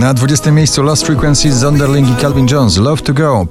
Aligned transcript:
Na 0.00 0.14
20 0.14 0.52
miejscu 0.52 0.82
Lost 0.82 1.06
Frequencies, 1.06 1.54
Zonderling 1.54 2.08
i 2.08 2.14
Calvin 2.16 2.46
Jones, 2.50 2.76
Love 2.76 3.02
to 3.02 3.12
Go. 3.12 3.46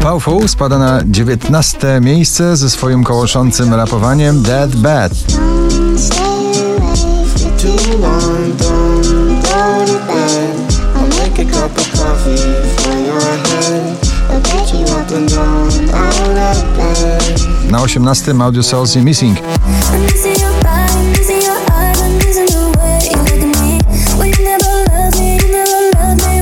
Powerful 0.00 0.48
spada 0.48 0.78
na 0.78 1.02
19 1.04 2.00
miejsce 2.00 2.56
ze 2.56 2.70
swoim 2.70 3.04
kołoszącym 3.04 3.74
rapowaniem 3.74 4.42
Dead 4.42 4.76
Bad. 4.76 5.12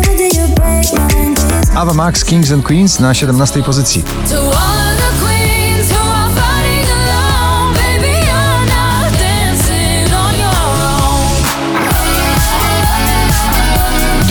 When 0.06 0.16
did 0.16 0.36
you 0.36 0.46
break 0.54 0.92
my 0.92 1.24
knees? 1.24 1.70
Ava 1.82 1.94
Max, 1.94 2.24
Kings 2.24 2.50
and 2.52 2.62
Queens 2.62 2.98
na 2.98 3.14
17 3.14 3.62
pozycji. 3.62 4.04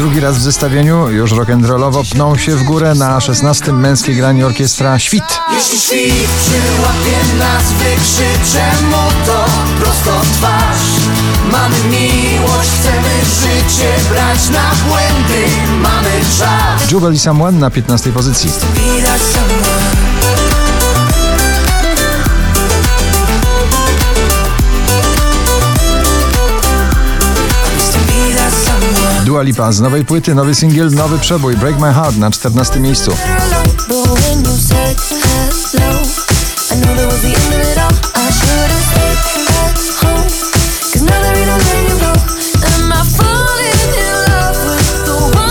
Drugi 0.08 0.20
raz 0.20 0.38
w 0.38 0.42
zestawieniu, 0.42 1.10
już 1.10 1.32
rock'n'rollowo, 1.32 2.12
pną 2.12 2.38
się 2.38 2.56
w 2.56 2.64
górę 2.64 2.94
na 2.96 3.20
16 3.20 3.74
męskiej 3.74 4.16
granie 4.16 4.46
orkiestra 4.46 5.00
Świt. 5.00 5.40
Jeśli 5.54 5.80
świt 5.80 6.30
przyłapie 6.40 7.38
nas, 7.40 7.64
wykrzyczę 7.72 8.84
mu 8.86 9.26
to 9.26 9.46
prosto 9.82 10.20
w 10.20 10.38
twarz. 10.38 10.78
Mamy 11.52 11.76
miłość, 11.84 12.70
chcemy 12.80 13.10
życie 13.26 13.94
brać 14.10 14.50
na 14.50 14.72
błędy, 14.88 15.46
mamy 15.82 16.26
czas. 16.40 16.92
Jubel 16.92 17.14
i 17.14 17.20
Someone 17.20 17.60
na 17.60 17.70
15 17.70 18.12
pozycji. 18.12 18.50
Widać 18.74 19.22
someone. 19.22 20.07
Dua 29.38 29.44
Lipa 29.44 29.72
z 29.72 29.82
nowej 29.82 30.06
płyty, 30.06 30.36
nowy 30.36 30.56
singiel, 30.56 30.92
nowy 30.92 31.20
przebój 31.20 31.58
Break 31.58 31.80
My 31.80 31.94
Heart 31.94 32.18
na 32.18 32.32
14 32.32 32.80
miejscu. 32.80 33.12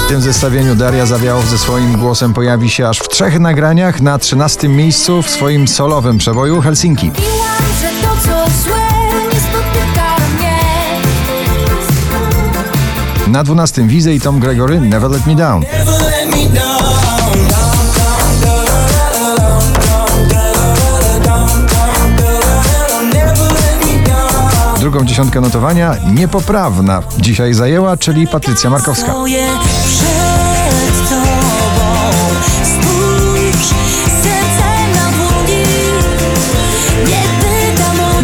W 0.04 0.08
tym 0.08 0.20
zestawieniu 0.20 0.74
Daria 0.74 1.06
Zawiałow 1.06 1.46
ze 1.46 1.58
swoim 1.58 1.96
głosem 1.96 2.34
pojawi 2.34 2.70
się 2.70 2.88
aż 2.88 2.98
w 2.98 3.08
trzech 3.08 3.40
nagraniach 3.40 4.00
na 4.00 4.18
13 4.18 4.68
miejscu 4.68 5.22
w 5.22 5.30
swoim 5.30 5.68
solowym 5.68 6.18
przeboju 6.18 6.60
Helsinki. 6.60 7.10
Na 13.36 13.44
12 13.44 13.86
Wizy 13.86 14.14
i 14.14 14.20
Tom 14.20 14.40
Gregory. 14.40 14.80
Never 14.80 15.10
let 15.10 15.26
me 15.26 15.34
down. 15.34 15.64
Drugą 24.80 25.04
dziesiątkę 25.04 25.40
notowania 25.40 25.96
niepoprawna 26.14 27.02
dzisiaj 27.18 27.54
zajęła, 27.54 27.96
czyli 27.96 28.26
Patrycja 28.26 28.70
Markowska. 28.70 29.14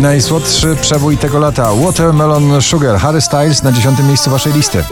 Najsłodszy 0.03 0.77
przebój 0.81 1.19
tego 1.19 1.39
lata 1.39 1.75
Watermelon 1.75 2.63
Sugar 2.63 2.99
Harry 2.99 3.21
Styles 3.21 3.63
na 3.63 3.73
10 3.73 3.99
miejscu 3.99 4.31
waszej 4.31 4.53
listy. 4.53 4.85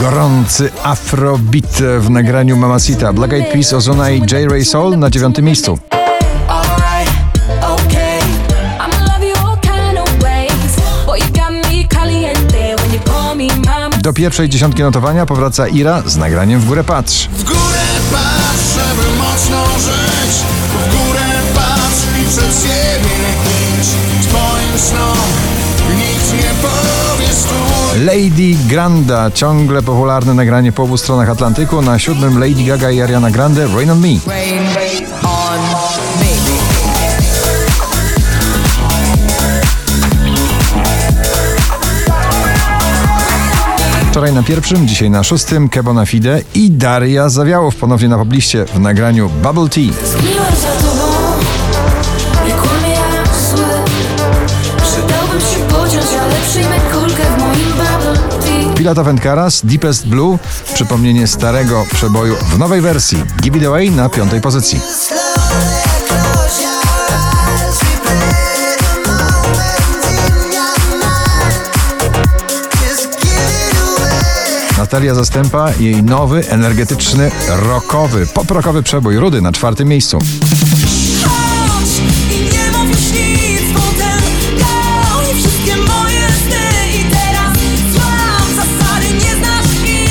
Gorący 0.00 0.70
afrobeat 0.82 1.82
w 1.98 2.10
nagraniu 2.10 2.56
Mamacita 2.56 3.12
Black 3.12 3.32
Eyed 3.32 3.52
Peas, 3.52 3.72
Ozuna 3.72 4.10
i 4.10 4.20
J. 4.20 4.50
Ray 4.50 4.64
Soul 4.64 4.98
na 4.98 5.10
dziewiątym 5.10 5.44
miejscu. 5.44 5.78
Do 14.12 14.16
pierwszej 14.16 14.48
dziesiątki 14.48 14.82
notowania 14.82 15.26
powraca 15.26 15.68
Ira 15.68 16.02
z 16.06 16.16
nagraniem 16.16 16.60
W 16.60 16.66
górę 16.66 16.84
patrz. 16.84 17.28
W 17.28 17.44
górę 17.44 17.84
patrz, 18.12 18.64
żeby 18.74 19.16
mocno 19.18 19.64
żyć 19.78 20.36
W 20.68 20.90
górę 20.92 21.20
patrz 21.54 22.22
i 22.22 22.28
przed 22.28 22.62
siebie 22.62 23.10
idź 23.80 23.88
Twoim 24.26 24.78
snom 24.78 25.28
nikt 25.96 26.32
nie 26.32 26.50
powie 26.62 27.28
stój 27.34 28.04
Lady 28.04 28.68
Granda, 28.68 29.30
ciągle 29.30 29.82
popularne 29.82 30.34
nagranie 30.34 30.72
po 30.72 30.82
obu 30.82 30.96
stronach 30.96 31.30
Atlantyku. 31.30 31.82
Na 31.82 31.98
siódmym 31.98 32.38
Lady 32.38 32.64
Gaga 32.64 32.90
i 32.90 33.00
Ariana 33.00 33.30
Grande 33.30 33.66
Rain 33.66 33.90
on 33.90 34.00
Me. 34.00 34.08
Rain 34.26 34.58
on 34.58 35.11
Wczoraj 44.12 44.32
na 44.32 44.42
pierwszym, 44.42 44.88
dzisiaj 44.88 45.10
na 45.10 45.22
szóstym 45.22 45.68
Kebona 45.68 46.06
Fide 46.06 46.40
i 46.54 46.70
Daria 46.70 47.28
Zawiałow 47.28 47.76
ponownie 47.76 48.08
na 48.08 48.18
pobliście 48.18 48.64
w 48.64 48.80
nagraniu 48.80 49.30
Bubble 49.42 49.68
Tea. 49.68 49.92
Pilota 58.74 59.02
Wędkaras, 59.02 59.60
Deepest 59.64 60.06
Blue, 60.06 60.38
przypomnienie 60.74 61.26
starego 61.26 61.84
przeboju 61.92 62.36
w 62.36 62.58
nowej 62.58 62.80
wersji. 62.80 63.18
Give 63.42 63.56
It 63.56 63.66
Away 63.66 63.90
na 63.90 64.08
piątej 64.08 64.40
pozycji. 64.40 64.80
Natalia 74.92 75.14
Zastępa 75.14 75.72
i 75.72 75.84
jej 75.84 76.02
nowy, 76.02 76.48
energetyczny, 76.48 77.30
rockowy, 77.48 78.26
pop-rockowy 78.26 78.82
przebój. 78.82 79.16
Rudy 79.16 79.40
na 79.40 79.52
czwartym 79.52 79.88
miejscu. 79.88 80.18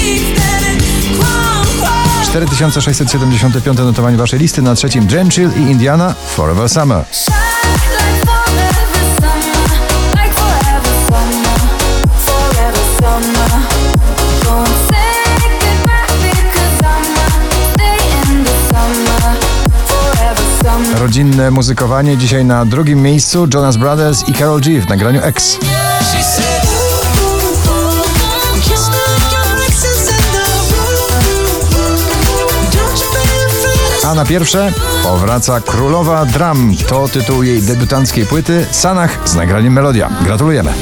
Ich 0.05 0.37
wtedy. 0.37 0.85
Kłam, 1.17 1.65
kłam. 1.79 2.25
4675 2.25 3.77
notowanie 3.77 4.17
waszej 4.17 4.39
listy. 4.39 4.61
Na 4.61 4.75
trzecim 4.75 5.07
Jen 5.11 5.31
Chill 5.31 5.49
i 5.57 5.59
Indiana 5.59 6.15
Forever 6.27 6.69
Summer. 6.69 7.05
Rodzinne 21.11 21.51
muzykowanie 21.51 22.17
dzisiaj 22.17 22.45
na 22.45 22.65
drugim 22.65 23.01
miejscu 23.01 23.47
Jonas 23.53 23.77
Brothers 23.77 24.29
i 24.29 24.33
Karol 24.33 24.61
G 24.61 24.81
w 24.81 24.89
nagraniu 24.89 25.21
X. 25.23 25.57
A 34.03 34.13
na 34.13 34.25
pierwsze 34.25 34.73
powraca 35.03 35.61
Królowa 35.61 36.25
Dram. 36.25 36.75
To 36.87 37.07
tytuł 37.07 37.43
jej 37.43 37.61
debiutanckiej 37.61 38.25
płyty 38.25 38.65
Sanach 38.71 39.19
z 39.25 39.35
nagraniem 39.35 39.73
Melodia. 39.73 40.09
Gratulujemy. 40.23 40.73